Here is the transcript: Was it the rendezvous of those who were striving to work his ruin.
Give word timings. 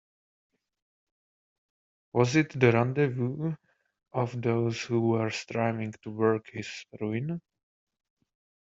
Was 2.13 2.35
it 2.35 2.59
the 2.59 2.71
rendezvous 2.71 3.53
of 4.13 4.41
those 4.41 4.81
who 4.81 5.09
were 5.09 5.29
striving 5.29 5.93
to 6.01 6.09
work 6.09 6.47
his 6.51 6.67
ruin. 6.99 7.39